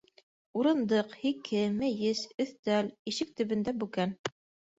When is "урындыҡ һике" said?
0.61-1.61